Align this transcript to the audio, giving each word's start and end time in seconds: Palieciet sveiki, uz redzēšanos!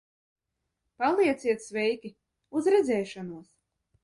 Palieciet 1.03 1.61
sveiki, 1.67 2.11
uz 2.61 2.71
redzēšanos! 2.77 3.55